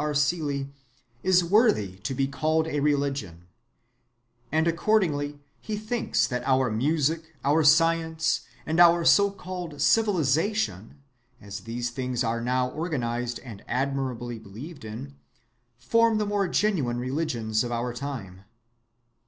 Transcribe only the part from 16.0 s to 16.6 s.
the more